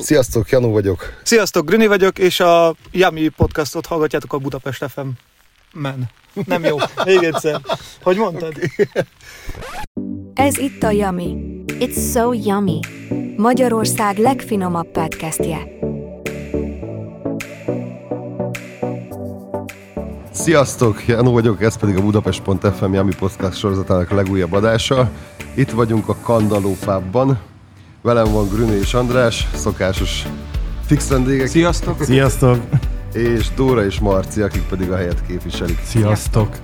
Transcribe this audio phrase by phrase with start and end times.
[0.00, 1.20] Sziasztok, Janu vagyok.
[1.22, 5.06] Sziasztok, Grüni vagyok, és a Yami podcastot hallgatjátok a Budapest FM.
[5.72, 6.10] Men.
[6.46, 6.76] Nem jó.
[7.04, 7.60] Még egyszer.
[8.02, 8.54] Hogy mondtad?
[10.34, 11.36] Ez itt a Yummy.
[11.66, 12.80] It's so yummy.
[13.36, 15.58] Magyarország legfinomabb podcastje.
[20.32, 25.10] Sziasztok, Janu vagyok, ez pedig a Budapest.fm Yami Podcast sorozatának legújabb adása.
[25.54, 27.53] Itt vagyunk a Kandaló Pubban.
[28.04, 30.26] Velem van Grüni és András, szokásos
[30.86, 31.46] fix vendégek.
[31.46, 32.02] Sziasztok.
[32.02, 32.58] Sziasztok!
[33.12, 35.78] És Dóra és Marci, akik pedig a helyet képviselik.
[35.84, 36.56] Sziasztok!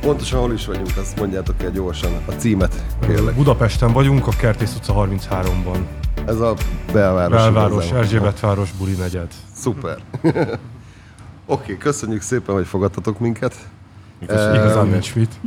[0.00, 2.12] Pontosan hol is vagyunk, azt mondjátok el gyorsan.
[2.26, 3.34] A címet, kérlek.
[3.34, 5.78] Budapesten vagyunk, a Kertész utca 33-ban.
[6.26, 6.54] Ez a
[6.92, 7.42] belváros.
[7.42, 7.90] Belváros.
[7.90, 9.32] Erzsébetváros, Buli negyed.
[9.54, 9.98] Szuper.
[10.22, 10.42] Oké,
[11.46, 13.54] okay, köszönjük szépen, hogy fogadtatok minket.
[14.18, 15.40] Igaz, igazán nincs mit.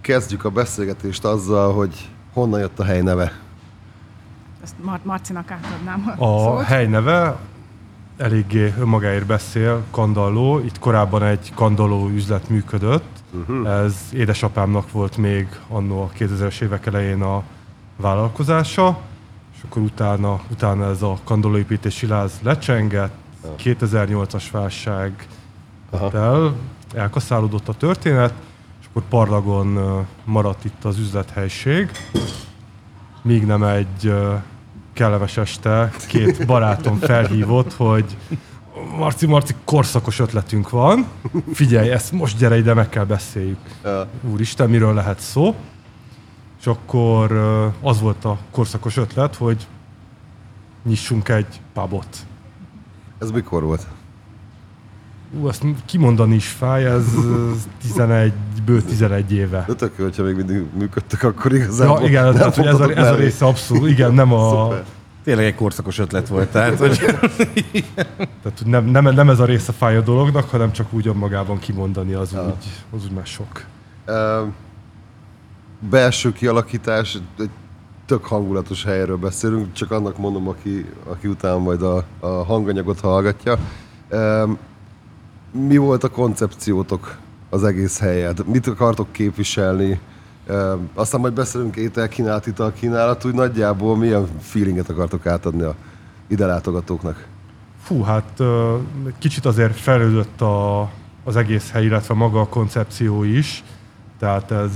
[0.00, 3.43] Kezdjük a beszélgetést azzal, hogy honnan jött a hely neve.
[4.64, 6.62] Ezt Mar- Marcinak átadnám a, A szót.
[6.62, 7.36] hely neve
[8.16, 10.58] eléggé önmagáért beszél, Kandalló.
[10.58, 13.22] Itt korábban egy kandalló üzlet működött.
[13.32, 13.68] Uh-huh.
[13.68, 17.42] Ez édesapámnak volt még annó a 2000-es évek elején a
[17.96, 18.98] vállalkozása,
[19.56, 23.14] és akkor utána, utána ez a kandallóépítési láz lecsengett,
[23.58, 25.26] 2008-as válság
[26.12, 26.54] el,
[26.94, 28.34] elkaszálódott a történet,
[28.80, 29.78] és akkor parlagon
[30.24, 31.90] maradt itt az üzlethelység,
[33.22, 34.14] míg nem egy
[34.94, 38.16] kellemes este két barátom felhívott, hogy
[38.98, 41.06] Marci, Marci, korszakos ötletünk van,
[41.52, 43.58] figyelj, ezt most gyere ide, meg kell beszéljük.
[44.30, 45.54] Úristen, miről lehet szó?
[46.60, 47.32] És akkor
[47.80, 49.66] az volt a korszakos ötlet, hogy
[50.84, 52.16] nyissunk egy pubot.
[53.18, 53.86] Ez mikor volt?
[55.40, 57.50] Ú, azt kimondani is fáj, ez ö,
[57.82, 58.32] 11,
[58.64, 59.64] bő 11 éve.
[59.66, 62.80] De tök jó, hogyha még mindig működtek, akkor igazából Ja, igen, nem tehát, hogy ez,
[62.80, 64.84] a, ez a része abszolút, igen, nem a, Szuper.
[65.24, 66.98] Tényleg egy korszakos ötlet volt, tehát hogy
[68.42, 71.58] tehát, hogy nem, nem, nem, ez a része fáj a dolognak, hanem csak úgy önmagában
[71.58, 73.64] kimondani, az, úgy, az úgy már sok.
[74.04, 74.42] Ö,
[75.90, 77.50] belső kialakítás, egy
[78.06, 83.58] tök hangulatos helyről beszélünk, csak annak mondom, aki, aki utána majd a, a hanganyagot hallgatja.
[84.08, 84.44] Ö,
[85.54, 87.16] mi volt a koncepciótok
[87.50, 88.46] az egész helyet?
[88.46, 90.00] Mit akartok képviselni?
[90.94, 95.74] Aztán majd beszélünk ételkínálat, italkínálat, úgy nagyjából milyen feelinget akartok átadni a
[96.26, 97.26] ide látogatóknak?
[97.82, 98.42] Fú, hát
[99.18, 100.80] kicsit azért fejlődött a,
[101.24, 103.64] az egész hely, illetve maga a koncepció is.
[104.18, 104.72] Tehát ez,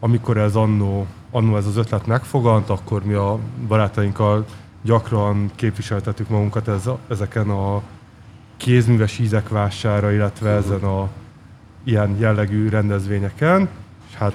[0.00, 4.44] amikor ez annó, annó ez az ötlet megfogant, akkor mi a barátainkkal
[4.82, 7.82] gyakran képviseltettük magunkat ez, ezeken a
[8.62, 11.08] kézműves ízek vására, illetve ezen a
[11.84, 13.68] ilyen jellegű rendezvényeken.
[14.08, 14.32] És hát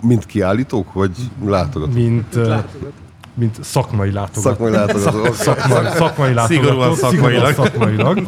[0.00, 1.10] Mint kiállítók, vagy
[1.44, 1.94] látogatók?
[1.94, 2.38] mint,
[3.34, 4.52] mint szakmai látogatók.
[4.52, 5.34] Szakmai látogatók.
[5.34, 6.46] szakmai, szakmai látogatók.
[6.46, 7.46] Szigorúan szakmailag.
[7.46, 8.26] Szigorúan szakmailag.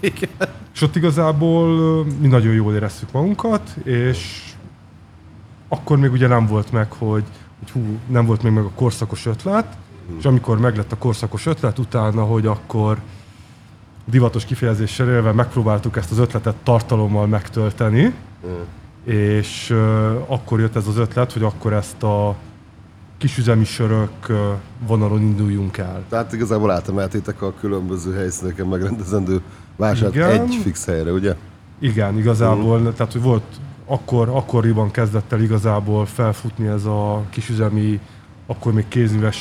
[0.74, 4.42] és ott igazából mi nagyon jól éreztük magunkat, és
[5.68, 7.24] akkor még ugye nem volt meg, hogy,
[7.58, 9.76] hogy hú, nem volt még meg a korszakos ötlet,
[10.18, 12.98] és amikor meglett a korszakos ötlet, utána, hogy akkor
[14.04, 18.14] divatos kifejezéssel élve megpróbáltuk ezt az ötletet tartalommal megtölteni,
[19.04, 22.36] és ö, akkor jött ez az ötlet, hogy akkor ezt a
[23.18, 24.26] kisüzemi sörök
[24.86, 26.04] vonalon induljunk el.
[26.08, 29.40] Tehát igazából átemeltétek a különböző helyszíneken megrendezendő
[29.76, 30.30] vásárt Igen.
[30.30, 31.36] egy fix helyre, ugye?
[31.78, 32.94] Igen, igazából, uh-huh.
[32.94, 33.42] tehát hogy volt,
[33.86, 38.00] akkor, akkoriban kezdett el igazából felfutni ez a kisüzemi,
[38.46, 39.38] akkor még kézműves,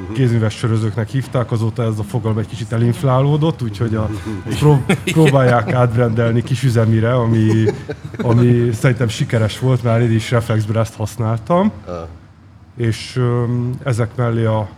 [0.00, 0.16] uh-huh.
[0.16, 4.10] kézműves sörözőknek hívták, azóta ez a fogalom egy kicsit elinflálódott, úgyhogy a,
[4.58, 7.64] pró- próbálják átbrendelni kisüzemire, ami,
[8.18, 11.72] ami szerintem sikeres volt, már én is reflexből ezt használtam.
[11.86, 11.94] Ah.
[12.76, 14.68] És öm, ezek mellé a,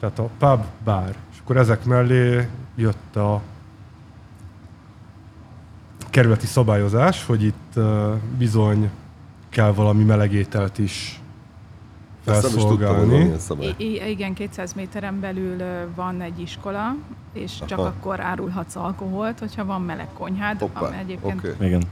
[0.00, 3.40] tehát a pub, bár, és akkor ezek mellé jött a
[6.10, 7.80] kerületi szabályozás, hogy itt
[8.38, 8.90] bizony
[9.48, 11.20] kell valami melegételt is
[12.17, 13.32] Ezt nem is tudtam, hogy van felszolgálni.
[13.60, 15.56] I- i- igen, 200 méteren belül
[15.94, 16.94] van egy iskola,
[17.32, 17.88] és csak Aha.
[17.88, 21.38] akkor árulhatsz alkoholt, hogyha van meleg konyhád, Hoppá, ami egyébként...
[21.38, 21.66] oké.
[21.66, 21.82] igen.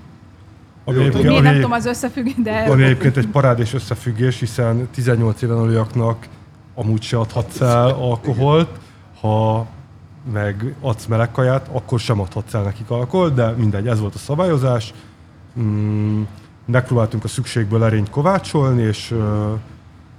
[0.84, 2.66] Ami Jó, egyébként, Miért ami, nem tudom az összefüggés, de...
[2.70, 6.26] ami egyébként egy parádés összefüggés, hiszen 18 éven aluljaknak
[6.74, 8.68] amúgy se adhatsz el alkoholt,
[9.20, 9.66] ha
[10.32, 14.18] meg adsz meleg kaját, akkor sem adhatsz el nekik alkoholt, de mindegy, ez volt a
[14.18, 14.94] szabályozás.
[15.60, 16.22] Mm,
[16.66, 19.14] megpróbáltunk a szükségből erényt kovácsolni, és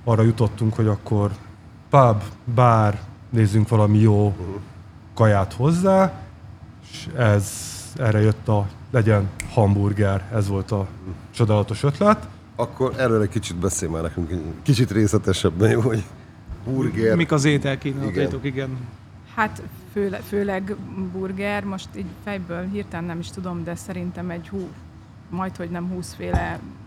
[0.07, 1.31] arra jutottunk, hogy akkor
[1.89, 2.21] pub,
[2.55, 2.99] bár,
[3.29, 4.35] nézzünk valami jó
[5.13, 6.21] kaját hozzá,
[6.89, 7.51] és ez,
[7.97, 10.87] erre jött a legyen hamburger, ez volt a
[11.31, 12.27] csodálatos ötlet.
[12.55, 14.29] Akkor erről egy kicsit beszélj már nekünk,
[14.61, 16.03] kicsit részletesebben, jó, hogy
[16.65, 17.15] burger.
[17.15, 18.69] Mik az ételkínálatatok, igen.
[18.69, 18.77] igen.
[19.35, 19.61] Hát
[19.91, 20.75] főle, főleg
[21.11, 24.67] burger, most így fejből hirtelen nem is tudom, de szerintem egy hú,
[25.29, 26.86] majd hogy nem 20 féle Bruni, elveszel,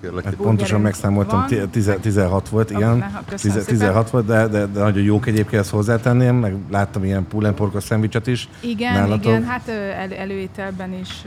[0.00, 0.24] kérlek.
[0.24, 1.46] Hát pontosan megszámoltam, van.
[1.46, 2.96] ti- tize- 16 volt, igen.
[2.96, 3.78] ne, ha köszönöm Tize- szépen.
[3.78, 8.26] 16 volt, de, de, de nagyon jók egyébként, ezt hozzátenném, meg láttam ilyen pullenporkos szendvicset
[8.26, 8.48] is.
[8.60, 9.24] Igen, Nálatok?
[9.24, 11.24] igen, hát el, előételben is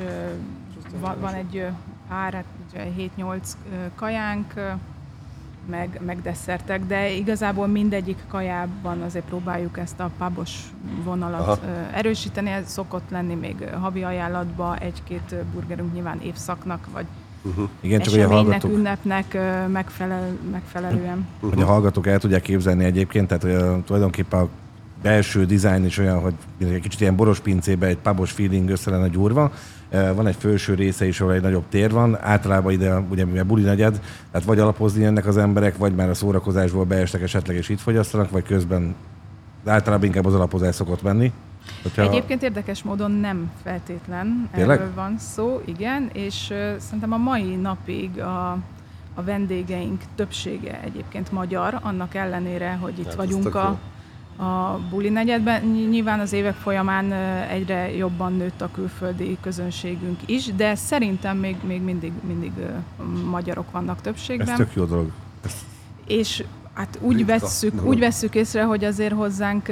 [1.02, 1.66] van, van egy
[2.10, 3.38] pár, hát ugye 7-8
[3.72, 4.54] ö, kajánk,
[5.70, 10.52] meg, meg desszertek, de igazából mindegyik kajában azért próbáljuk ezt a pubos
[11.04, 11.60] vonalat Aha.
[11.94, 12.50] erősíteni.
[12.50, 17.06] Ez szokott lenni még havi ajánlatba egy-két burgerünk nyilván évszaknak, vagy
[17.82, 19.38] Igen, csak hogy a hallgatók, ünnepnek
[19.72, 21.28] megfelel, megfelelően.
[21.40, 24.48] hogy a hallgatók el tudják képzelni egyébként, tehát hogy a, tulajdonképpen a
[25.02, 29.08] belső dizájn is olyan, hogy egy kicsit ilyen boros pincébe egy pubos feeling össze lenne
[29.08, 29.52] gyúrva.
[29.90, 32.18] Van egy felső része is, ahol egy nagyobb tér van.
[32.22, 34.00] Általában ide, ugye mivel buli negyed,
[34.32, 38.30] tehát vagy alapozni jönnek az emberek, vagy már a szórakozásból beestek esetleg és itt fogyasztanak,
[38.30, 38.96] vagy közben
[39.66, 41.32] általában inkább az alapozás szokott menni.
[41.84, 42.02] Hogyha...
[42.02, 44.80] Egyébként érdekes módon nem feltétlen Tényleg?
[44.80, 48.52] erről van szó, igen, és ö, szerintem a mai napig a,
[49.14, 53.78] a vendégeink többsége egyébként magyar, annak ellenére, hogy itt Hát ez vagyunk a,
[54.44, 55.66] a buli negyedben.
[55.66, 57.14] Ny- Nyilván az évek folyamán
[57.50, 62.52] egyre jobban nőtt a külföldi közönségünk is, de szerintem még, még mindig, mindig
[63.30, 64.56] magyarok vannak Ez többségben.
[64.56, 65.12] tök jó dolog.
[65.46, 65.54] Ez
[66.08, 66.44] És
[66.74, 69.72] hát úgy Ritka vesszük, úgy vesszük észre, hogy azért hozzánk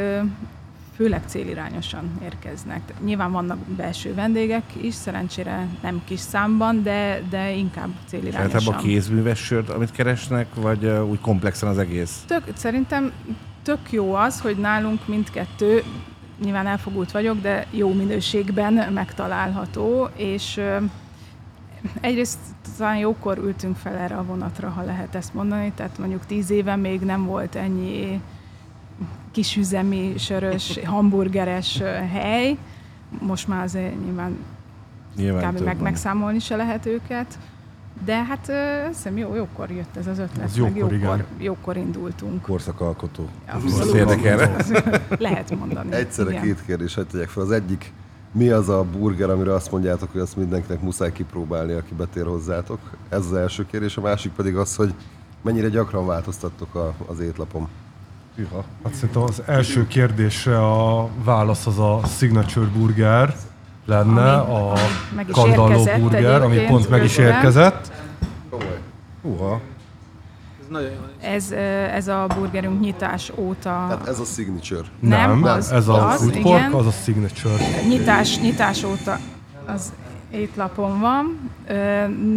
[0.95, 2.81] főleg célirányosan érkeznek.
[3.03, 8.77] Nyilván vannak belső vendégek is, szerencsére nem kis számban, de, de inkább Általában a célirányosan.
[8.77, 12.23] kézműves sört, amit keresnek, vagy úgy komplexen az egész?
[12.27, 13.11] Tök, szerintem
[13.63, 15.83] tök jó az, hogy nálunk mindkettő,
[16.43, 20.61] nyilván elfogult vagyok, de jó minőségben megtalálható, és
[22.01, 22.39] egyrészt
[22.77, 26.75] talán jókor ültünk fel erre a vonatra, ha lehet ezt mondani, tehát mondjuk tíz éve
[26.75, 28.21] még nem volt ennyi
[29.35, 32.57] kisüzemi, sörös, hamburgeres hely,
[33.21, 34.37] most már azért nyilván
[35.15, 35.63] Nyilván kb.
[35.63, 37.39] meg, megszámolni se lehet őket,
[38.05, 38.51] de hát
[38.87, 41.25] hiszem jó, jókor jött ez az ötlet, Az meg jókor, jókor, igen.
[41.37, 42.41] jókor indultunk.
[42.41, 43.29] Korszakalkotó.
[43.47, 43.79] Abszolút.
[43.79, 44.55] Ez érdekel.
[45.17, 45.93] Lehet mondani.
[45.93, 46.43] Egyszerre igen.
[46.43, 47.43] két kérdést hagyd tegyek fel.
[47.43, 47.93] Az egyik,
[48.31, 52.79] mi az a burger, amire azt mondjátok, hogy azt mindenkinek muszáj kipróbálni, aki betér hozzátok?
[53.09, 53.97] Ez az első kérdés.
[53.97, 54.93] A másik pedig az, hogy
[55.41, 57.67] mennyire gyakran változtattok a, az étlapon.
[58.35, 58.63] Hűha.
[58.83, 63.35] Hát szerintem az első kérdésre a válasz az a Signature Burger
[63.85, 64.71] lenne, Ami- a
[65.13, 67.91] ami Kandalló Burger, ami pont meg is érkezett.
[69.21, 69.59] Húha.
[71.21, 71.51] Ez.
[71.91, 74.81] Ez, a burgerünk nyitás óta Tehát ez a signature.
[74.99, 76.43] Nem, Nem, az- ez a az, food igen.
[76.71, 77.63] pork, az a Signature.
[77.87, 79.17] nyitás, nyitás óta
[79.65, 79.93] az
[80.31, 81.49] étlapon van.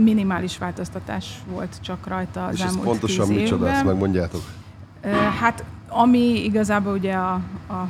[0.03, 4.41] Minimális változtatás volt csak rajta az És ez pontosan micsoda, ezt megmondjátok?
[5.41, 7.33] Hát ami igazából ugye a,
[7.69, 7.89] a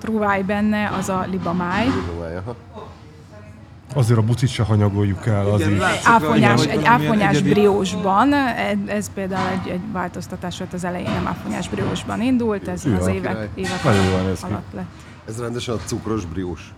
[0.00, 1.84] truváj benne, az a libamáj.
[1.84, 2.56] Tudomány, aha.
[3.94, 5.78] Azért a bucit se hanyagoljuk el, az Igen, is.
[5.78, 8.32] látszik Áfonyás, egy áfonyás egyedi- briósban,
[8.86, 13.06] ez, például egy, egy változtatás volt az elején, nem áfonyás briósban indult, ez Hűha, az
[13.06, 13.88] évek, évek ki.
[14.46, 14.84] alatt lett.
[15.28, 16.74] Ez rendesen a cukros briós.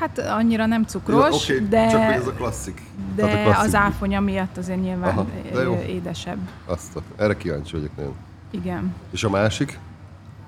[0.00, 2.82] Hát annyira nem cukros, Oké, de, Csak hogy ez a klasszik.
[3.16, 3.62] Tehát a de klasszik.
[3.64, 6.38] az áfonya miatt azért nyilván Aha, de édesebb.
[6.66, 8.14] Azt erre kíváncsi vagyok nagyon.
[8.54, 8.94] Igen.
[9.10, 9.78] És a másik?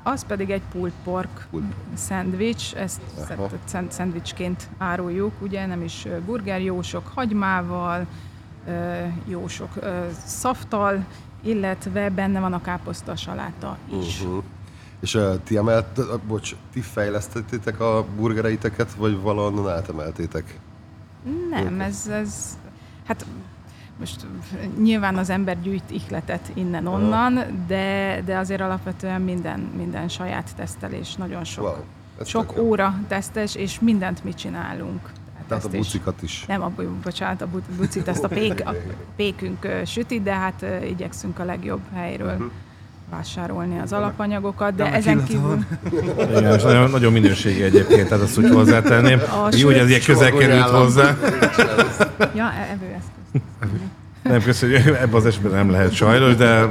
[0.03, 3.01] Az pedig egy pulled pork Pulled szendvics, ezt
[3.65, 8.07] szend- szendvicsként áruljuk, ugye nem is burger, jó sok hagymával,
[9.25, 9.71] jó sok
[10.25, 11.05] szaftal,
[11.43, 14.21] illetve benne van a káposzta saláta is.
[14.21, 14.43] Uh-huh.
[15.01, 20.59] És uh, ti emelt, uh, bocs, ti fejlesztettétek a burgereiteket, vagy valahonnan átemeltétek?
[21.51, 22.59] Nem, ez, ez,
[23.07, 23.27] hát
[23.99, 24.27] most
[24.79, 31.45] nyilván az ember gyűjt ihletet innen-onnan, de, de azért alapvetően minden, minden saját tesztelés, nagyon
[31.45, 31.75] sok, Wow.
[32.21, 35.11] Ez sok óra tesztes, és mindent mi csinálunk.
[35.49, 36.45] Tehát a bucikat is.
[36.47, 36.73] Nem, a,
[37.03, 38.75] bocsánat, a bu- bucit, ezt a, pék, a
[39.17, 42.45] pékünk süti, de hát igyekszünk a legjobb helyről Mhm.
[43.11, 45.43] Vásárolni az alapanyagokat, de Remek ezen kívül...
[45.49, 45.67] van.
[46.39, 49.19] Igen, és nagyon, nagyon minőségi egyébként, tehát azt úgy hozzátenném.
[49.19, 51.17] A Jó, hogy ez ilyen közel került hozzá.
[52.35, 53.41] Ja, e- evőeszköz.
[54.23, 56.67] Nem köszönjük, ebben az esetben nem lehet sajnos, de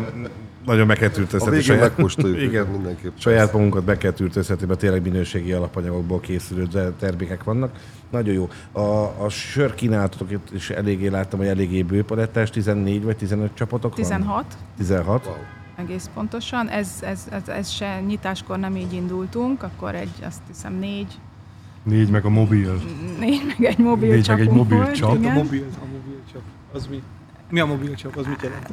[0.65, 1.57] nagyon meg kell A tűrtöztetni.
[1.57, 2.65] végén saját, Igen.
[2.65, 3.11] mindenképp.
[3.17, 7.71] saját magunkat be kell tűrtöztetni, mert tényleg minőségi alapanyagokból készülő de- termékek vannak.
[8.11, 8.49] Nagyon jó.
[8.71, 8.79] A,
[9.23, 14.01] a sör kínáltatok itt is eléggé láttam, hogy eléggé bőpalettás, 14 vagy 15 csapatok van?
[14.01, 14.45] 16.
[14.77, 15.25] 16.
[15.25, 15.35] Wow.
[15.75, 16.69] Egész pontosan.
[16.69, 21.19] Ez, ez, ez, ez se nyitáskor nem így indultunk, akkor egy, azt hiszem négy,
[21.83, 22.81] Négy meg a mobil.
[23.19, 25.11] négy meg egy mobil Négy meg egy mobil volt, csap.
[25.11, 25.33] A igen.
[25.33, 26.41] mobil, a mobil csak.
[26.73, 27.01] Az mi?
[27.49, 28.69] Mi a mobilcsap, az mit jelent?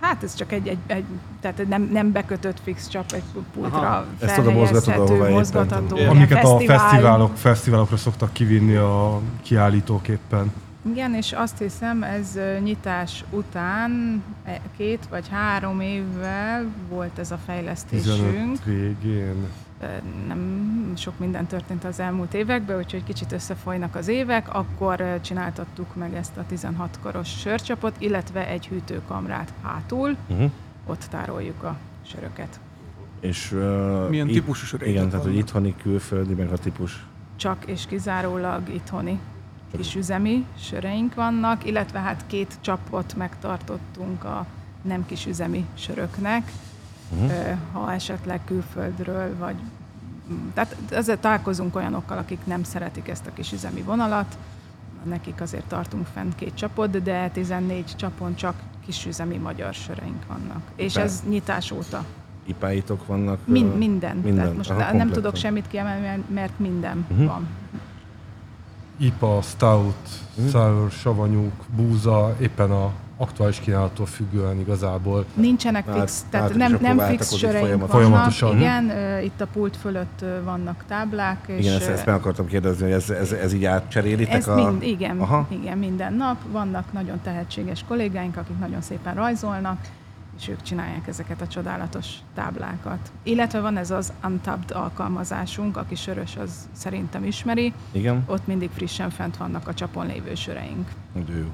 [0.00, 1.04] Hát ez csak egy, egy, egy
[1.40, 3.22] tehát nem, nem bekötött fix csap egy
[3.52, 4.04] pultra Aha.
[4.18, 5.96] Ezt oda mozgatod, ahova mozgatható.
[5.96, 6.78] Amiket a fesztivál.
[6.78, 10.52] fesztiválok, fesztiválokra szoktak kivinni a kiállítók éppen.
[10.90, 17.38] Igen, és azt hiszem, ez nyitás után e, két vagy három évvel volt ez a
[17.44, 18.64] 15 fejlesztésünk.
[18.64, 19.46] végén.
[19.80, 19.86] Ö,
[20.28, 24.54] Nem sok minden történt az elmúlt években, úgyhogy kicsit összefolynak az évek.
[24.54, 30.16] Akkor csináltattuk meg ezt a 16 koros sörcsapot, illetve egy hűtőkamrát hátul.
[30.28, 30.50] Uh-huh.
[30.86, 31.76] Ott tároljuk a
[32.06, 32.60] söröket.
[33.20, 37.06] És, uh, Milyen típusú sörétek Igen, tehát hogy itthoni, külföldi, meg a típus.
[37.36, 39.18] Csak és kizárólag itthoni
[39.76, 44.46] kisüzemi söreink vannak, illetve hát két csapot megtartottunk a
[44.82, 46.52] nem kisüzemi söröknek,
[47.14, 47.32] Uh-huh.
[47.72, 49.54] Ha esetleg külföldről, vagy
[50.54, 54.38] tehát ezzel találkozunk olyanokkal, akik nem szeretik ezt a kisüzemi vonalat,
[55.02, 58.54] nekik azért tartunk fent két csapot, de 14 csapon csak
[58.86, 60.60] kisüzemi magyar söreink vannak.
[60.76, 62.04] És Be- ez nyitás óta.
[62.44, 63.38] Ipáitok vannak?
[63.44, 64.16] Min- ö, minden.
[64.16, 64.34] minden.
[64.34, 65.12] Tehát most Aha, nem kompletten.
[65.14, 67.24] tudok semmit kiemelni, mert- minden Mhm.
[67.24, 67.46] van.
[68.96, 69.94] IPA, Stout,
[70.38, 70.48] Mhm.
[70.48, 75.24] Sour, savanyúk, búza, éppen a aktuális kínálattól függően igazából.
[75.34, 77.90] Nincsenek Hát, fix, tehát nem, nem fix söreink vannak.
[77.90, 78.48] folyamatosan.
[78.50, 78.58] Mhm.
[78.60, 82.82] Igen, ö, itt a pult fölött vannak táblák, és Igen, ezt, ezt meg akartam kérdezni,
[82.82, 84.54] hogy ez, ez, ez így átcserélitek ezt a...
[84.54, 85.46] mind, igen, Aha.
[85.48, 86.36] igen, minden nap.
[86.52, 89.78] Vannak nagyon tehetséges kollégáink, akik nagyon szépen rajzolnak,
[90.38, 93.12] és ők csinálják ezeket a csodálatos táblákat.
[93.22, 97.72] Illetve van ez az Untapped alkalmazásunk, aki sörös, az szerintem ismeri.
[97.92, 98.24] Igen?
[98.26, 100.88] Ott mindig frissen fent vannak a csapon lévő söreink.
[101.26, 101.46] De jó.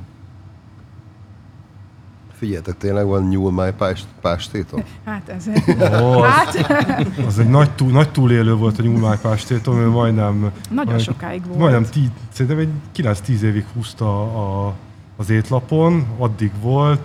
[2.32, 4.82] Figyeljetek, tényleg van nyúl máj pást, pástétom?
[5.04, 5.46] Hát ez...
[5.46, 6.56] Az, hát,
[7.26, 11.58] az egy nagy, túl, nagy túlélő volt a nyúlmájpástétom, ő majdnem, nagyon majd- sokáig volt.
[11.58, 12.68] majdnem tí, szerintem egy
[13.26, 14.74] 9-10 évig húzta a,
[15.16, 17.00] az étlapon, addig volt,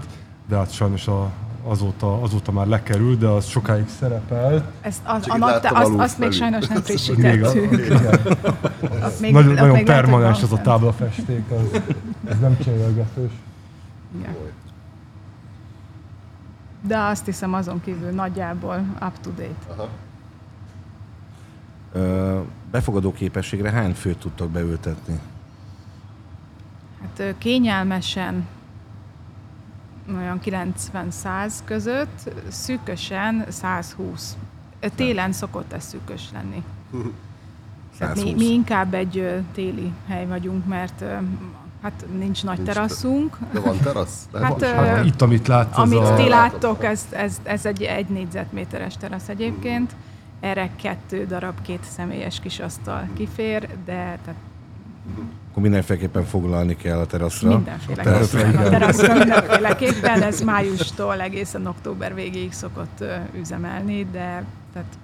[0.47, 1.31] de hát sajnos a,
[1.69, 4.65] azóta, azóta már lekerült, de az sokáig szerepelt.
[4.81, 9.19] Ezt az, Csak a láttam azt, azt még sajnos nem Még a, frissítettük.
[9.19, 11.81] még- nagyon nagyon még permanens az a táblafesték, az,
[12.29, 13.31] ez nem cserélgetős.
[14.19, 14.35] Igen.
[16.87, 19.53] De azt hiszem azon kívül nagyjából up to date.
[19.75, 19.87] Aha.
[21.93, 22.39] Ö,
[22.71, 25.19] befogadó képességre hány főt tudtok beültetni?
[27.01, 28.45] Hát kényelmesen
[30.15, 34.37] olyan 90-100 között, szűkösen 120.
[34.79, 36.63] Ö, Télen szokott ez szűkös lenni.
[37.97, 38.39] Tehát mi, 120.
[38.39, 41.03] mi inkább egy téli hely vagyunk, mert
[41.81, 43.37] hát nincs nagy Nincs terasszunk.
[43.51, 44.27] De van terasz?
[44.31, 44.85] De Hát, van.
[44.85, 46.15] Hát itt, amit látsz, Amit a...
[46.15, 49.95] ti láttok, ez, ez, ez egy egy négyzetméteres terasz egyébként.
[50.39, 54.35] Erre kettő darab két személyes kis asztal kifér, de tehát
[55.57, 57.49] Akkor mindenféleképpen foglalni kell a teraszra.
[57.49, 60.21] mindenféleképpen teraszra, a teraszra mindenféleképpen.
[60.21, 63.03] Ez májustól egészen október végéig szokott
[63.39, 64.97] üzemelni, de tehát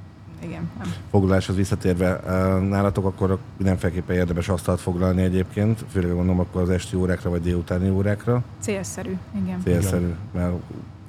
[0.44, 0.94] igen, nem.
[1.10, 2.20] Foglaláshoz visszatérve,
[2.60, 7.90] nálatok akkor mindenféleképpen érdemes asztalt foglalni egyébként, főleg mondom akkor az esti órákra vagy délutáni
[7.90, 8.44] órákra.
[8.60, 9.62] célszerű, igen.
[9.64, 10.54] Célszerű, mert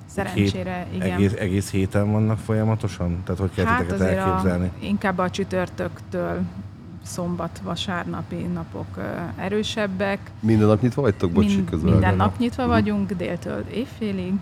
[0.07, 1.11] Szerencsére, igen.
[1.11, 3.23] egész, egész héten vannak folyamatosan?
[3.25, 4.67] Tehát hogy kell Hát elképzelni?
[4.81, 6.43] a, inkább a csütörtöktől
[7.05, 8.99] szombat, vasárnapi napok
[9.37, 10.31] erősebbek.
[10.41, 11.31] Minden nap nyitva vagytok?
[11.33, 11.93] Bocsi, Mind, közben.
[11.93, 14.33] minden nap nyitva vagyunk, déltől évfélig.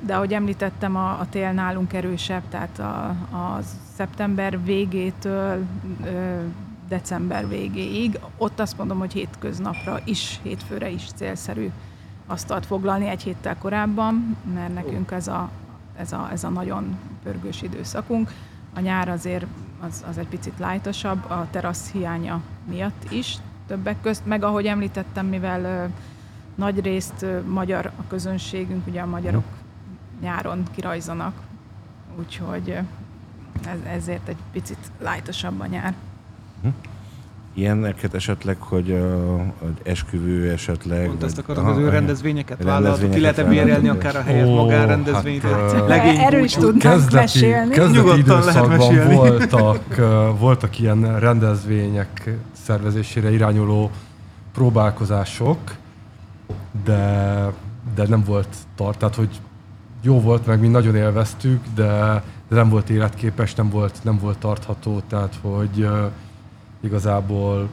[0.00, 3.58] De ahogy említettem, a, a tél nálunk erősebb, tehát a, a
[3.96, 5.64] szeptember végétől
[6.88, 8.18] december végéig.
[8.36, 11.70] Ott azt mondom, hogy hétköznapra is, hétfőre is célszerű
[12.26, 15.50] asztalt foglalni egy héttel korábban, mert nekünk ez a,
[15.96, 18.30] ez a, ez a nagyon pörgős időszakunk.
[18.74, 19.46] A nyár azért
[19.80, 25.26] az, az egy picit lájtosabb, a terasz hiánya miatt is többek közt, meg ahogy említettem,
[25.26, 25.84] mivel ö,
[26.54, 29.44] nagy részt ö, magyar a közönségünk, ugye a magyarok
[30.20, 31.34] nyáron kirajzanak,
[32.18, 32.78] úgyhogy ö,
[33.68, 35.94] ez, ezért egy picit lájtosabb a nyár.
[37.56, 38.98] Ilyeneket esetleg, hogy, uh,
[39.58, 41.06] hogy esküvő esetleg.
[41.06, 44.54] Pont ezt Aha, az ő rendezvényeket vállalatok, ki lehet-e vállalatok, bérelni akár a helyet, Ó,
[44.54, 47.74] magánrendezvényt, hát, ö, legény Erről is tudnánk kezdeti, mesélni.
[47.74, 49.14] kezdeti Nyugodtan lehet időszakban mesélni.
[49.14, 49.96] voltak,
[50.44, 53.90] voltak ilyen rendezvények szervezésére irányuló
[54.54, 55.58] próbálkozások,
[56.84, 57.52] de,
[57.94, 59.40] de nem volt tart, tehát hogy
[60.02, 64.38] jó volt, meg mi nagyon élveztük, de, de nem volt életképes, nem volt, nem volt
[64.38, 65.88] tartható, tehát hogy
[66.84, 67.68] igazából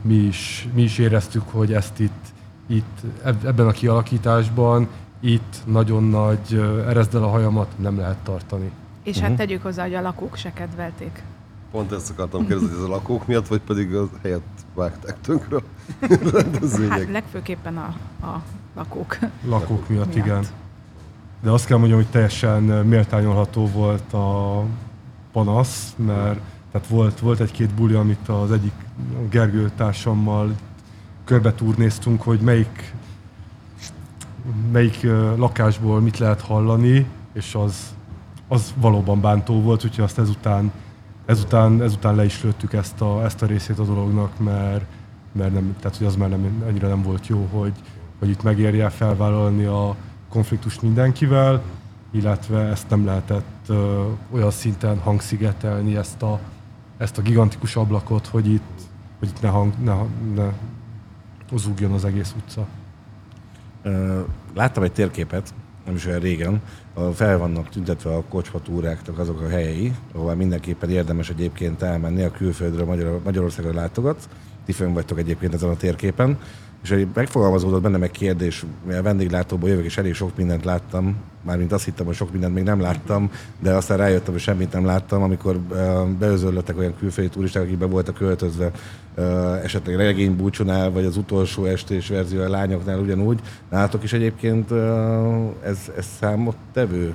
[0.00, 2.24] mi is, mi is éreztük, hogy ezt itt,
[2.66, 4.88] itt eb- ebben a kialakításban
[5.20, 6.54] itt nagyon nagy
[6.88, 8.70] erezd el a hajamat nem lehet tartani.
[9.02, 11.22] És hát tegyük hozzá, hogy a lakók se kedvelték.
[11.70, 14.40] Pont ezt akartam kérdezni, hogy ez a lakók miatt, vagy pedig a helyet
[14.74, 15.56] vágták tönkre
[16.88, 17.94] Hát legfőképpen a,
[18.26, 18.42] a
[18.76, 19.18] lakók.
[19.44, 20.26] lakók miatt, Miatt.
[20.26, 20.44] igen.
[21.42, 24.62] De azt kell mondjam, hogy teljesen méltányolható volt a
[25.32, 26.40] panasz, mert
[26.72, 28.72] tehát volt, volt egy-két buli, amit az egyik
[29.30, 30.52] Gergő társammal
[31.24, 32.94] körbe turnéztunk, hogy melyik,
[34.72, 35.02] melyik
[35.36, 37.94] lakásból mit lehet hallani, és az,
[38.48, 40.72] az valóban bántó volt, úgyhogy azt ezután,
[41.26, 44.84] ezután, ezután le is lőttük ezt a, ezt a részét a dolognak, mert,
[45.32, 47.72] mert nem, tehát, hogy az már nem, annyira nem volt jó, hogy,
[48.18, 49.96] hogy itt megérje felvállalni a
[50.28, 51.62] konfliktust mindenkivel,
[52.10, 56.40] illetve ezt nem lehetett ö, olyan szinten hangszigetelni, ezt a,
[57.02, 58.80] ezt a gigantikus ablakot, hogy itt,
[59.18, 59.94] hogy itt ne, hang, ne,
[60.34, 60.50] ne
[61.56, 62.66] zúgjon az egész utca.
[64.54, 65.54] Láttam egy térképet,
[65.84, 66.62] nem is olyan régen,
[67.14, 72.86] fel vannak tüntetve a kocsmatúráknak azok a helyei, ahová mindenképpen érdemes egyébként elmenni, a külföldről
[72.86, 74.28] Magyar, Magyarországra látogatsz.
[74.64, 76.38] Ti fönn vagytok egyébként ezen a térképen.
[76.82, 81.72] És hogy megfogalmazódott bennem egy kérdés, mivel vendéglátóból jövök, és elég sok mindent láttam, mármint
[81.72, 85.22] azt hittem, hogy sok mindent még nem láttam, de aztán rájöttem, hogy semmit nem láttam,
[85.22, 85.58] amikor
[86.18, 88.70] beözöllöttek olyan külföldi turisták, akik be voltak költözve,
[89.62, 93.40] esetleg regény búcsúnál, vagy az utolsó estés verzió a lányoknál ugyanúgy.
[93.70, 94.70] Nálatok is egyébként
[95.62, 97.14] ez, ez számot tevő?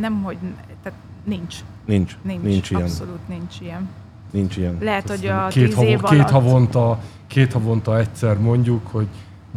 [0.00, 0.36] Nem, hogy
[0.82, 1.56] tehát nincs.
[1.84, 2.16] Nincs.
[2.22, 2.82] Nincs, Nincs ilyen.
[2.82, 3.88] abszolút nincs ilyen.
[4.30, 4.76] Nincs ilyen.
[4.80, 9.06] Lehet, hogy a két, tíz havon, év két, havonta, két havonta egyszer mondjuk, hogy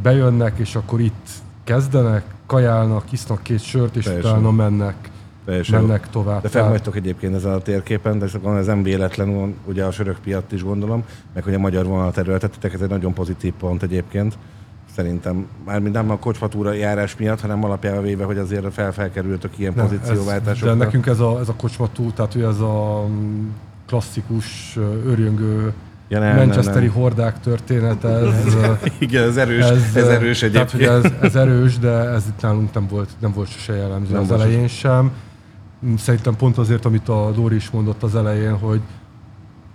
[0.02, 1.30] bejönnek, és akkor itt
[1.64, 4.32] kezdenek, kajálnak, isznak két sört, és Teljesen.
[4.32, 5.10] utána mennek,
[5.46, 5.82] Teljesen.
[5.82, 6.42] mennek tovább.
[6.42, 8.26] De fel vagytok egyébként ezen a térképen, de
[8.58, 12.74] ez, nem véletlenül, ugye a sörök piatt is gondolom, meg hogy a magyar vonalat erőltettetek,
[12.74, 14.38] ez egy nagyon pozitív pont egyébként.
[14.96, 19.88] Szerintem, mármint nem a kocsmatúra járás miatt, hanem alapjában véve, hogy azért felfelkerültök ilyen Nem,
[19.88, 20.72] pozícióváltásokra.
[20.72, 23.06] Ez, de nekünk ez a, ez a kocsmatú, tehát hogy ez a
[23.90, 25.74] klasszikus, örjöngő
[26.10, 26.96] Ja, nem, nem, Manchesteri nem.
[26.96, 28.56] hordák történet, ez,
[29.00, 31.06] Igen, ez erős, ez, ez erős Tehát, hogy egyébként.
[31.06, 34.32] ez, ez erős, de ez itt nálunk nem volt, nem volt sose jellemző Nem az
[34.32, 35.12] elején sem.
[35.86, 38.80] Mm, Szerintem pont azért, amit a Dóri is mondott az elején, hogy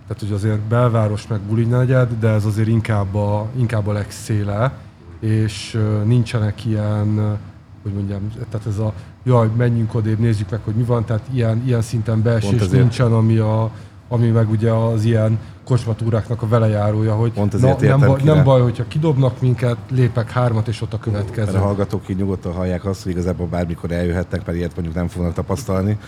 [0.07, 4.73] tehát, hogy azért belváros meg buli negyed, de ez azért inkább a, inkább a legszéle,
[5.21, 7.39] és nincsenek ilyen,
[7.83, 8.93] hogy mondjam, tehát ez a
[9.25, 13.37] jaj, menjünk odébb, nézzük meg, hogy mi van, tehát ilyen, ilyen szinten beesés nincsen, ami,
[13.37, 13.71] a,
[14.15, 18.21] ami meg ugye az ilyen kocsmatúráknak a velejárója, hogy Pont na, ezért nem, értem baj,
[18.21, 18.35] ki rá.
[18.35, 21.53] nem baj, hogyha kidobnak minket, lépek hármat, és ott a következő.
[21.53, 25.09] Mert a hallgatók így nyugodtan hallják azt, hogy igazából bármikor eljöhetnek, mert ilyet mondjuk nem
[25.09, 25.99] fognak tapasztalni.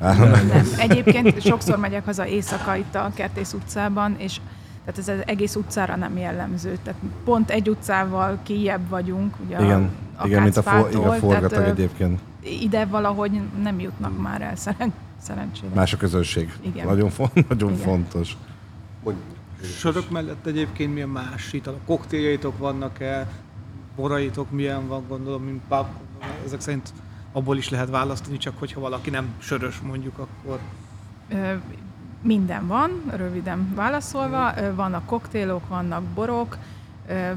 [0.00, 0.32] Á, Nem.
[0.78, 4.40] Egyébként sokszor megyek haza éjszaka itt a Kertész utcában, és
[4.84, 6.78] tehát ez az egész utcára nem jellemző.
[6.82, 11.12] Tehát pont egy utcával kijebb vagyunk, ugye Igen, a igen, mint a, for, igen, a
[11.12, 12.20] forgatag tehát, egyébként.
[12.62, 14.92] Ide valahogy nem jutnak már el szeren-
[15.24, 15.74] szerencsére.
[15.74, 16.52] Más a közösség.
[16.60, 16.86] Igen.
[16.86, 17.84] Nagyon, fon- nagyon Igen.
[17.84, 18.36] fontos.
[19.04, 19.18] Mondj.
[19.78, 21.78] Sörök mellett egyébként milyen más ital?
[21.86, 23.28] Koktéljaitok vannak-e?
[23.96, 25.86] Boraitok milyen van, gondolom, mint pub?
[26.44, 26.92] Ezek szerint
[27.32, 30.58] abból is lehet választani, csak hogyha valaki nem sörös mondjuk, akkor
[31.28, 31.52] Ö,
[32.22, 34.52] Minden van, röviden válaszolva.
[34.58, 36.58] Ö, Vannak koktélok, vannak borok.
[37.08, 37.30] Ö,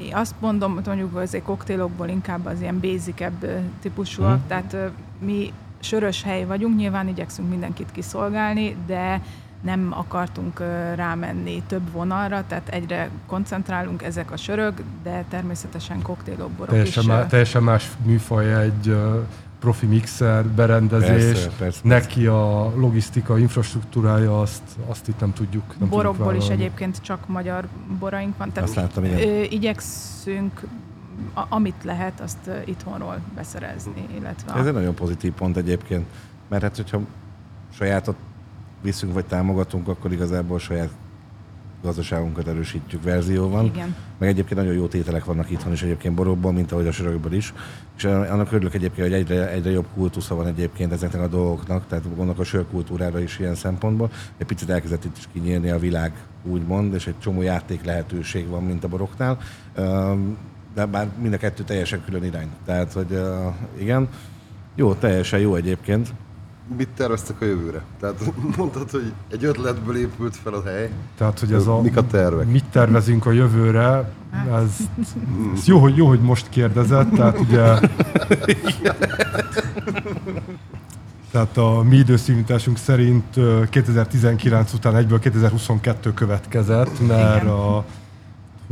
[0.00, 3.46] Én azt mondom, hogy mondjuk azért koktélokból inkább az ilyen basicebb
[3.80, 4.46] típusúak, Mhm.
[4.48, 4.86] tehát ö,
[5.18, 9.22] mi sörös hely vagyunk, nyilván igyekszünk mindenkit kiszolgálni, de
[9.62, 10.62] nem akartunk
[10.94, 17.08] rámenni több vonalra, tehát egyre koncentrálunk ezek a sörök, de természetesen koktélok, borok Teljesen, is.
[17.08, 18.96] má, teljesen más műfaj egy
[19.60, 21.80] profi mixer, berendezés, Persze, persze.
[21.82, 25.62] neki a logisztika, infrastruktúrája, azt, azt itt nem tudjuk.
[25.66, 26.62] Nem tudjuk Borokból is vállalni.
[26.62, 29.44] egyébként csak magyar boraink van, tehát Azt láttam, igen.
[29.50, 30.60] igyekszünk,
[31.34, 36.06] a, amit lehet, azt itthonról beszerezni, illetve Ez egy nagyon pozitív pont egyébként,
[36.48, 37.00] mert hát hogyha
[37.72, 38.16] sajátot
[38.82, 40.90] viszünk vagy támogatunk, akkor igazából saját
[41.82, 43.64] gazdaságunkat erősítjük verzióban.
[43.64, 43.94] igen.
[44.18, 47.54] Meg egyébként nagyon jó tételek vannak itthon is egyébként borokból, mint ahogy a sörökből is.
[47.96, 52.16] És annak örülök egyébként, hogy egyre, egyre jobb kultusza van egyébként ezeknek a dolgoknak, tehát
[52.16, 54.10] gondolok a sörkultúrára is ilyen szempontból.
[54.36, 58.62] Egy picit elkezdett itt is kinyílni a világ, úgymond, és egy csomó játék lehetőség van,
[58.62, 59.38] mint a boroknál.
[59.78, 60.36] Üm,
[60.78, 62.48] De bár mind a kettő teljesen külön irány.
[62.64, 64.08] Tehát, hogy uh, igen,
[64.74, 66.08] jó, teljesen jó egyébként.
[66.76, 67.82] Mit terveztek a jövőre?
[68.00, 70.90] Tehát mondtad, hogy egy ötletből épült fel a hely.
[71.16, 72.46] Tehát, hogy ez a, Mik a tervek?
[72.46, 74.12] mit tervezünk a jövőre,
[74.52, 74.76] ez,
[75.54, 77.78] ez jó, hogy, jó, hogy most kérdezett, tehát ugye
[81.32, 87.84] tehát a mi időszínításunk szerint ö, 2019 után egyből 2022 következett, mert a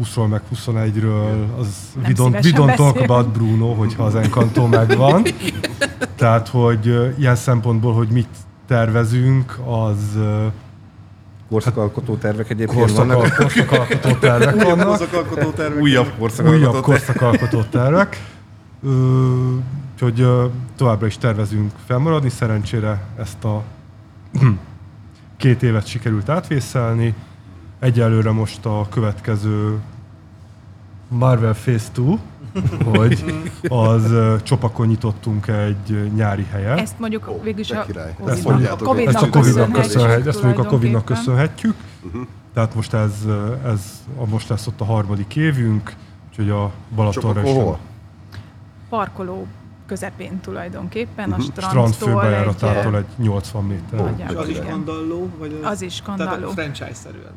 [0.03, 5.23] 20-ról meg 21-ről az we don't, we don't talk about Bruno, hogyha az Encanto megvan.
[6.17, 8.29] Tehát, hogy ilyen szempontból, hogy mit
[8.67, 10.47] tervezünk, az, ö,
[11.51, 13.17] Korszakalkotó tervek egyébként vannak.
[13.17, 14.87] Korszakal, korszakalkotó tervek vannak.
[14.87, 15.81] Korszakalkotó tervek.
[15.83, 18.21] Újabb korszakalkotó újabb korszakalkotó tervek.
[19.93, 20.29] Úgyhogy
[20.77, 23.63] továbbra is tervezünk felmaradni, szerencsére ezt a
[25.37, 27.15] két évet sikerült átvészelni.
[27.79, 29.79] Egyelőre most a következő
[31.09, 32.19] Marvel Phase 2,
[32.99, 33.25] hogy
[33.69, 36.79] az Csopakon nyitottunk egy nyári helyet.
[36.81, 38.09] Ezt mondjuk Ó, végül is de a király.
[38.09, 38.87] Ezt Covid-nak, a mondjátok.
[38.87, 41.75] Covid-nak, Ezt a Covid-nak köszönhetjük ezt mondjuk a Covid-nak köszönhetjük.
[42.55, 43.13] Tehát most ez,
[43.65, 43.81] ez
[44.19, 45.95] a- most lesz ott a harmadik évünk,
[46.29, 47.51] úgyhogy a Balatonra is?
[48.89, 49.47] Parkoló
[49.87, 53.99] közepén tulajdonképpen, a strand strandtól főbejáratától egy, egy 80 méter.
[53.99, 55.31] És Nagyjából, az is kandalló?
[55.39, 56.49] Vagy az, Az is Tehát kandalló.
[56.49, 57.33] a franchise-szerűen.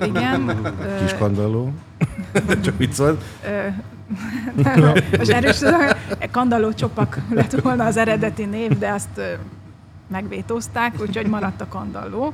[0.00, 0.72] Igen.
[1.00, 1.72] Kis kandalló.
[2.64, 3.22] Csak viccolt.
[3.44, 3.68] ö,
[5.18, 5.62] Most erős,
[6.30, 9.20] kandalló csopak lett volna az eredeti név, de azt
[10.06, 12.32] megvétózták, úgyhogy maradt a kandalló.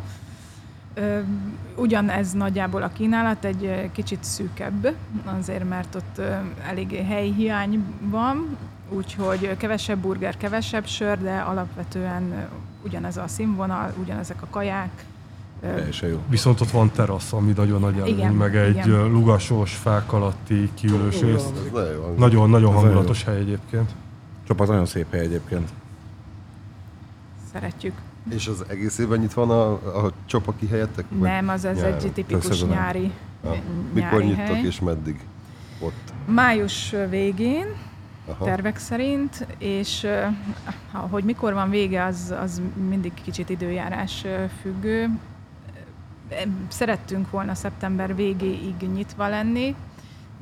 [1.77, 4.95] Ugyanez nagyjából a kínálat, egy kicsit szűkebb,
[5.39, 6.33] azért mert ott ö,
[6.69, 8.57] elég helyhiány van,
[8.89, 12.49] úgyhogy kevesebb burger, kevesebb sör, de alapvetően
[12.85, 15.05] ugyanez a színvonal, ugyanezek a kaják.
[15.63, 16.19] Ö, Teljesen jó.
[16.29, 19.11] Viszont ott van terasz, ami nagyon nagy előny, meg egy igen.
[19.11, 21.45] lugasos, fák alatti kiülős rész.
[22.17, 23.91] Nagyon-nagyon hangulatos hely egyébként.
[24.47, 25.69] Csapat nagyon szép hely egyébként.
[27.53, 27.95] Szeretjük.
[28.31, 31.05] És az egész évben nyitva van a, a csopaki helyetek?
[31.21, 31.95] Nem, az ez nyáron?
[31.95, 33.11] egy tipikus nyári,
[33.45, 33.57] Ah,
[33.93, 34.65] Mikor nyári nyittok hely.
[34.65, 35.21] és meddig?
[35.81, 36.13] Ott.
[36.27, 37.67] Május végén,
[38.27, 38.45] Aha.
[38.45, 40.07] tervek szerint, és
[40.93, 44.25] hogy mikor van vége, az, az mindig kicsit időjárás
[44.63, 45.19] függő.
[46.69, 49.75] Szerettünk volna szeptember végéig nyitva lenni,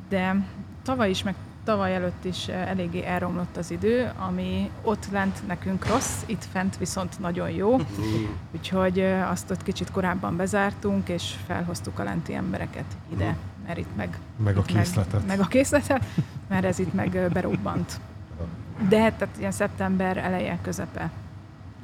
[0.09, 0.35] de
[0.83, 5.87] tavaly is, meg tavaly előtt is ö, eléggé elromlott az idő, ami ott lent nekünk
[5.87, 7.77] rossz, itt fent viszont nagyon jó.
[8.55, 13.95] Úgyhogy ö, azt ott kicsit korábban bezártunk, és felhoztuk a lenti embereket ide, mert itt
[13.95, 15.13] meg Meg a készletet.
[15.13, 16.05] Meg, meg a készletet,
[16.49, 17.99] mert ez itt meg ö, berobbant.
[18.89, 21.09] De tehát ilyen szeptember eleje, közepe.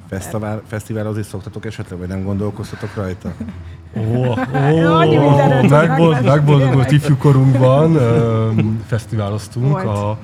[0.08, 3.32] Fesztivál, fesztiválhoz is szoktatok esetleg, vagy nem gondolkoztatok rajta?
[3.96, 4.34] Ó,
[6.22, 7.98] megboldogult ifjúkorunkban
[8.86, 9.76] fesztiváloztunk.
[9.78, 10.18] A,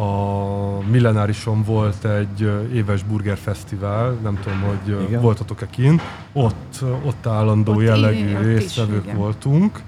[0.00, 5.20] a Millenárison volt egy éves burgerfesztivál, nem tudom, hogy Igen.
[5.20, 6.02] voltatok-e kint.
[6.32, 9.16] Ott, ott állandó Ott jellegű is, résztvevők igen.
[9.16, 9.80] voltunk.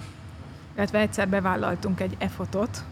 [0.77, 2.85] Illetve egyszer bevállaltunk egy EFOT-ot.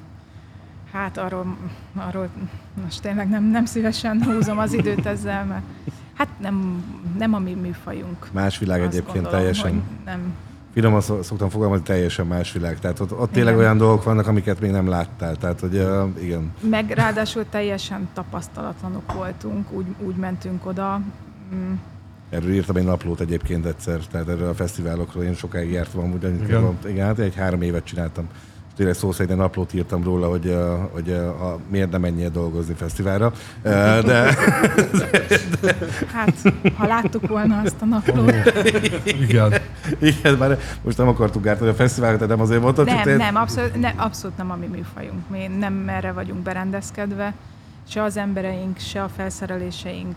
[0.93, 1.57] Hát arról,
[1.97, 2.29] arról
[2.83, 5.63] most tényleg nem, nem szívesen húzom az időt ezzel, mert
[6.15, 6.85] hát nem,
[7.19, 8.29] nem a mi műfajunk.
[8.33, 9.83] Más világ Azt egyébként gondolom, teljesen.
[10.05, 10.21] Nem.
[10.73, 12.79] Finoman szok- szoktam fogalmazni, teljesen más világ.
[12.79, 15.37] Tehát ott, ott tényleg olyan dolgok vannak, amiket még nem láttál.
[15.37, 16.53] Tehát, hogy uh, igen.
[16.71, 21.01] Meg ráadásul teljesen tapasztalatlanok voltunk, úgy, úgy mentünk oda.
[21.55, 21.73] Mm,
[22.31, 26.23] Erről írtam egy naplót egyébként egyszer, tehát erről a fesztiválokról én sokáig jártam amúgy.
[26.23, 26.45] Igen.
[26.45, 28.29] Igen, igen hát egy három évet csináltam.
[28.77, 30.57] Tényleg szó szerint naplót írtam róla, hogy,
[30.93, 33.27] hogy uh, a, miért nem menjél dolgozni fesztiválra.
[33.65, 33.73] Uh,
[34.05, 34.35] de
[36.13, 36.33] Hát,
[36.77, 38.35] ha láttuk volna azt a naplót.
[39.05, 39.53] Igen.
[40.01, 42.85] igen, már most nem akartuk ártani a fesztivált, de nem azért mondtam.
[42.85, 45.29] Nem, tényleg- nem, abszolút, ne, abszolút nem a mi műfajunk.
[45.31, 47.35] Mi nem erre vagyunk berendezkedve.
[47.89, 50.15] Se az embereink, se a felszereléseink,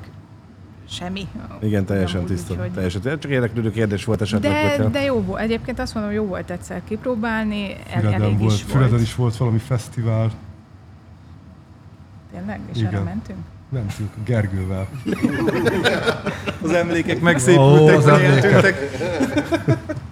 [0.90, 1.28] semmi.
[1.62, 2.54] Igen, teljesen Ugyanúgy, tiszta.
[2.54, 3.02] úgyhogy- Teljesen.
[3.02, 4.88] Csak érdeklődő kérdés volt esetleg, De, hogyha...
[4.90, 5.42] de jó volt.
[5.42, 8.72] Egyébként azt mondom, jó volt egyszer kipróbálni, el, elég volt, is volt.
[8.78, 10.32] Füreden is volt valami fesztivál.
[12.34, 12.60] Tényleg?
[12.74, 12.94] És Igen.
[12.94, 13.38] erre mentünk?
[13.70, 14.88] Mentünk Gergővel.
[16.64, 18.44] Az emlékek megszépültek, emlékek.
[18.44, 18.98] eltűntek.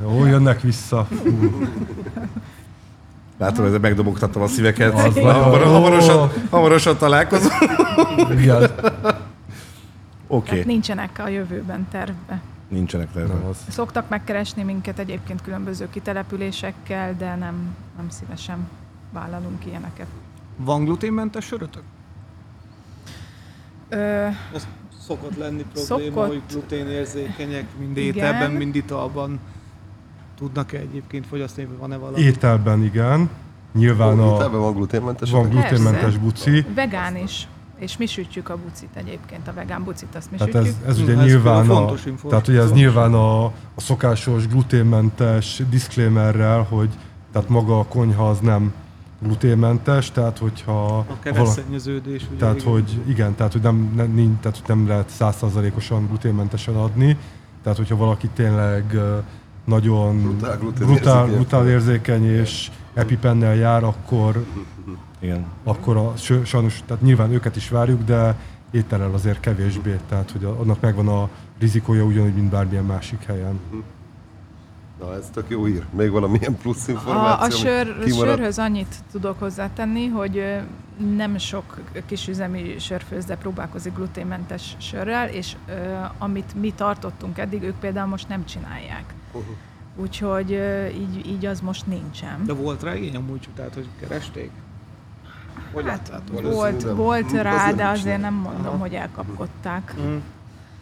[0.01, 1.07] Jó, jönnek vissza.
[1.23, 1.51] Fú,
[3.37, 4.93] Látom, ezzel megdobogtattam a szíveket.
[4.93, 7.53] Az hamarosan, hamarosan találkozunk.
[8.39, 8.71] Igen.
[10.33, 12.41] Oké, Tehát nincsenek a jövőben tervbe.
[12.67, 13.33] nincsenek terve.
[13.33, 13.57] Nem az.
[13.69, 18.67] Szoktak megkeresni minket egyébként különböző kitelepülésekkel, de nem, nem szívesen
[19.11, 20.07] vállalunk ilyeneket.
[20.57, 21.83] Van gluténmentes sörötök?
[23.89, 24.67] Ö, Az
[24.99, 26.27] szokott lenni probléma, Szokott.
[26.27, 28.15] hogy gluténérzékenyek, mind Igen.
[28.15, 29.39] ételben, mind italban.
[30.37, 32.23] Tudnak-e egyébként fogyasztani, vagy van-e valami?
[32.23, 33.29] Ételben igen.
[33.73, 35.31] Nyilván a, Ételben van gluténmentes?
[35.31, 36.65] van gluténmentes buci.
[36.75, 37.47] vegán is.
[37.83, 40.75] És mi sütjük a bucit egyébként, a vegán bucit, azt mi Tehát sütjük.
[40.83, 42.29] ez, ez ugye Hm, ez nyilván a, fontos info.
[42.29, 42.81] tehát ugye ez Fontos.
[42.83, 46.89] nyilván a, a szokásos gluténmentes disclaimerrel, hogy
[47.31, 48.73] tehát maga a konyha az nem
[49.19, 52.71] gluténmentes, tehát hogyha A vala- ugye, tehát igen.
[52.71, 57.17] hogy igen, tehát hogy nem, nem, nincs, tehát, hogy nem lehet százszázalékosan gluténmentesen adni,
[57.63, 58.97] tehát hogyha valaki tényleg
[59.65, 61.33] nagyon Brutál brutál, érzékeny.
[61.35, 64.45] brutál érzékeny és epipennel jár, akkor,
[65.23, 65.45] Igen.
[65.63, 68.35] akkor a, sajnos, tehát nyilván őket is várjuk, de
[68.71, 73.59] étellel azért kevésbé, tehát hogy a- annak megvan a rizikója ugyanúgy, mint bármilyen másik helyen.
[74.99, 75.85] Na, ez tök jó hír.
[75.91, 77.57] Még valamilyen plusz A, információ?
[77.57, 78.35] a sör, ami kimaradt?
[78.35, 80.43] sörhöz annyit tudok hozzátenni, hogy
[81.15, 85.71] nem sok kisüzemi sörfőzde próbálkozik gluténmentes sörrel, és ö,
[86.17, 89.13] amit mi tartottunk eddig, ők például most nem csinálják.
[89.27, 89.55] Uh-huh.
[89.95, 92.45] Úgyhogy ö, így, így az most nincsen.
[92.45, 94.49] De volt rá igény amúgy, tehát hogy keresték?
[95.73, 99.93] Hogy Hát volt, volt rá, az de azért nem mondom, hogy elkapkodták.
[100.01, 100.17] Mm.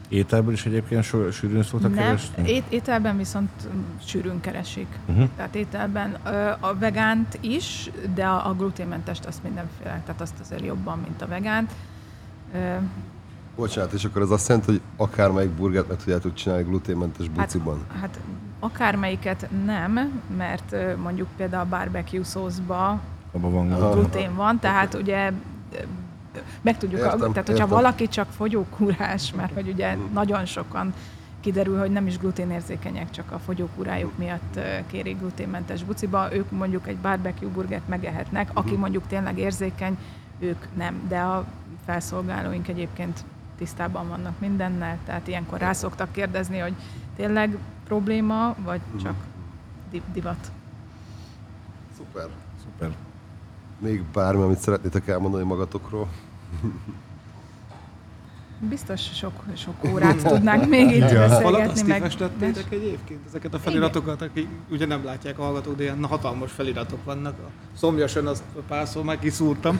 [0.09, 2.49] Ételből is egyébként sűrűn szoktak Nem, keresni?
[2.49, 4.87] ét, ételben viszont mm, sűrűn keresik.
[5.05, 5.29] Uh-huh.
[5.35, 10.65] Tehát ételben ö, a vegánt is, de a, a gluténmentest azt mindenféle, tehát azt azért
[10.65, 11.71] jobban, mint a vegánt.
[12.53, 12.75] Ö,
[13.55, 17.85] Bocsánat, és akkor ez azt jelenti, hogy akármelyik burgert meg tudjátok csinálni gluténmentes buciban.
[17.89, 18.19] Hát, hát
[18.59, 22.99] akármelyiket nem, mert mondjuk például a barbecue szószba
[23.31, 23.91] Abban van Aha.
[23.91, 25.31] glutén van, tehát ugye
[26.61, 27.77] meg tudjuk, Értem, Értem, tehát hogyha értem.
[27.77, 30.93] valaki csak fogyókúrás, mert hogy ugye nagyon sokan
[31.39, 36.97] kiderül, hogy nem is gluténérzékenyek, csak a fogyókúrájuk miatt kérik gluténmentes buciba, ők mondjuk egy
[36.97, 39.97] barbecue burgert megehetnek, aki mondjuk tényleg érzékeny,
[40.39, 41.45] ők nem, de a
[41.85, 43.23] felszolgálóink egyébként
[43.57, 46.73] tisztában vannak mindennel, tehát ilyenkor rá szoktak kérdezni, hogy
[47.15, 49.15] tényleg probléma, vagy csak
[49.91, 50.51] di- divat.
[51.97, 52.27] Szuper.
[52.63, 52.91] Szuper.
[53.81, 56.07] Még bármi, amit szeretnétek elmondani magatokról?
[58.69, 61.29] Biztos sok, sok órát tudnánk még itt Igen.
[61.29, 61.87] beszélgetni.
[61.87, 63.19] Meg festettétek egyébként?
[63.27, 67.33] Ezeket a feliratokat, akik ugye nem látják a hallgatók, de ilyen hatalmas feliratok vannak.
[67.39, 69.79] A szomjason azt párszor már kiszúrtam.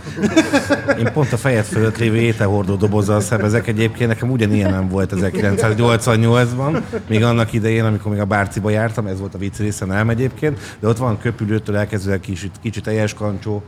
[0.99, 6.81] Én pont a fejed fölött lévő ételhordó dobozzal szervezek egyébként, nekem ugyanilyen nem volt 1988-ban,
[7.07, 10.75] még annak idején, amikor még a Bárciba jártam, ez volt a vicc része, nem egyébként,
[10.79, 13.63] de ott van köpülőtől elkezdve kicsit, kicsit teljes kancsó,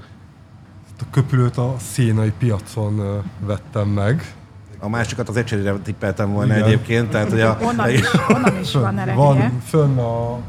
[1.00, 4.36] A köpülőt a szénai piacon vettem meg.
[4.80, 6.66] a másikat az ecserére tippeltem volna Igen.
[6.68, 9.16] egyébként, tehát hogy a, Onnan is, onnan is van erekje.
[9.24, 10.40] Van fönn a...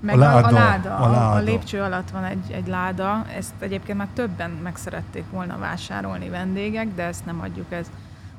[0.00, 1.44] Meg a láda, a, láda, a a, a láda.
[1.44, 6.94] lépcső alatt van egy, egy láda, ezt egyébként már többen meg szerették volna vásárolni vendégek,
[6.94, 7.86] de ezt nem adjuk, ez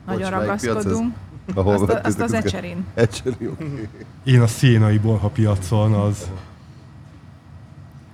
[0.05, 0.67] nagyon melyik piac ez?
[0.75, 1.15] ragaszkodunk.
[1.55, 2.85] Ahol Azt, azt az ecserin.
[2.93, 3.89] Ecseri, oké.
[4.23, 6.29] Én a szénai bolha piacon az...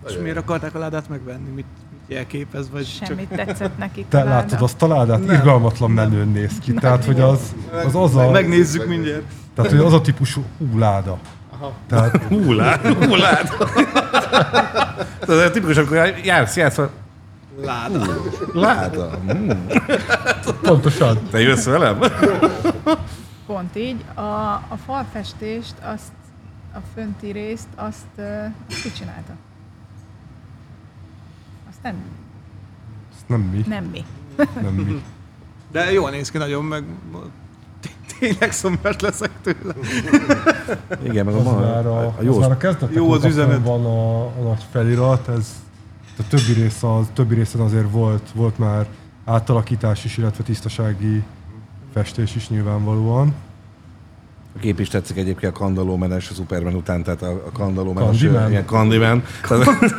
[0.07, 1.49] És miért akarták a ládát megvenni?
[1.49, 1.65] Mit
[2.13, 2.69] jelképez?
[2.71, 4.35] Vagy Semmit tetszett nekik Te a láda.
[4.35, 5.19] látod azt a ládát?
[5.23, 6.73] Irgalmatlan menőn néz ki.
[6.73, 7.39] Tehát, hogy az,
[7.85, 9.23] az, az a, Megnézzük mindjárt.
[9.55, 11.17] tehát, hogy az a típusú ú, láda.
[11.87, 13.55] Tehát Hullát, hullát.
[15.27, 16.79] Ez tipikus, amikor jársz, jársz,
[17.61, 18.05] Láda.
[18.53, 19.09] láda.
[20.61, 21.19] pontosan.
[21.31, 21.99] Te jössz velem?
[23.45, 24.03] Pont így.
[24.13, 26.11] A, a falfestést, azt,
[26.73, 28.27] a fönti részt, azt,
[28.69, 29.31] azt ki csinálta?
[29.31, 29.52] Azt
[31.83, 31.95] nem,
[33.27, 33.63] nem mi.
[33.67, 34.05] nem mi.
[34.61, 35.01] Nem mi.
[35.71, 36.83] De jól néz ki nagyon, meg
[38.19, 39.73] tényleg szomjas leszek tőle.
[41.03, 43.25] Igen, meg a, Az ma, már a, a az jó már a kezdetek jó az
[43.25, 43.63] üzenet.
[43.65, 45.61] van a, a nagy felirat, ez
[46.17, 48.87] a többi, rész az, többi részen azért volt, volt már
[49.25, 51.23] átalakítás is, illetve tisztasági
[51.93, 53.33] festés is nyilvánvalóan.
[54.55, 58.49] A kép is tetszik egyébként a kandalómenes a Superman után, tehát a, a kandalómenes, Candyman.
[58.51, 59.23] ilyen Candyman.
[59.47, 59.95] Tehát-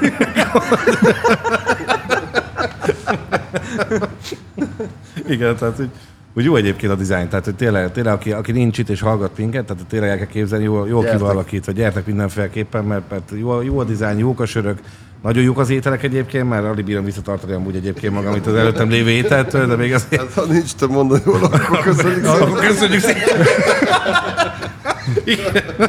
[5.29, 5.89] Igen, tehát hogy,
[6.35, 9.39] hogy jó egyébként a dizájn, tehát hogy tényleg, tényleg aki, aki nincs itt és hallgat
[9.39, 11.21] minket, tehát tényleg el kell képzelni, jó, jó ki Gyertek.
[11.21, 14.79] van alakítva, gyertek mindenféleképpen, mert, mert jó, jó a dizájn, jók a sörök,
[15.23, 18.89] nagyon jók az ételek egyébként, mert alig bírom visszatartani amúgy egyébként magam itt az előttem
[18.89, 20.21] lévő ételtől, de még azért...
[20.23, 22.41] Hát, ha nincs te mondani akkor köszönjük szépen.
[22.43, 23.47] Akkor köszönjük szépen!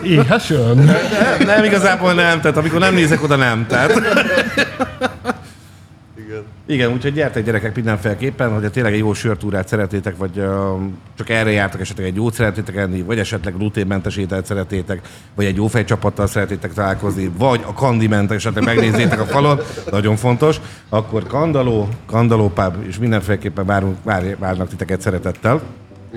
[0.04, 0.78] Éhesön?
[0.78, 3.66] Nem, nem, igazából nem, tehát amikor nem nézek oda, nem.
[3.68, 3.92] Tehát...
[6.26, 6.44] Igen.
[6.68, 10.82] Igen, úgyhogy gyertek gyerekek mindenféleképpen, hogyha tényleg egy jó sörtúrát szeretnétek, vagy uh,
[11.18, 15.02] csak erre jártak, esetleg egy jót szeretnétek enni, vagy esetleg gluténmentes ételt szeretnétek,
[15.36, 19.60] vagy egy jó fejcsapattal szeretnétek találkozni, vagy a kandiment esetleg megnézzétek a falon,
[19.92, 25.62] nagyon fontos, akkor Kandaló, Kandaló pub, és mindenféleképpen várunk, vár, várnak titeket szeretettel.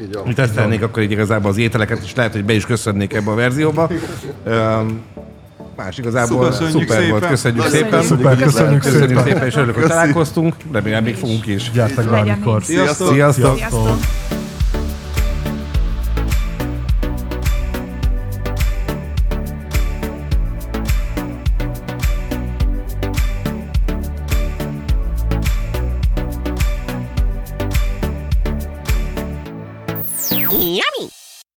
[0.00, 0.22] Így van.
[0.26, 3.34] Mi tesztelnék akkor így igazából az ételeket, és lehet, hogy be is köszönnék ebbe a
[3.34, 3.90] verzióba.
[4.46, 5.00] Um,
[5.76, 7.10] más igazából Köszönjük szuper szépen.
[7.10, 7.84] volt, köszönjük Köszönjük.
[7.86, 8.02] szépen.
[8.02, 9.24] Szuper, köszönjük Köszönjük szépen.
[9.24, 10.54] szépen, és örülök, hogy találkoztunk.
[10.72, 11.70] Remélem még fogunk is.
[11.70, 12.60] Gyertek bármikor.
[12.60, 12.64] így.
[12.66, 13.12] Sziasztok!
[13.12, 13.56] Sziasztok!
[13.56, 13.98] Sziasztok!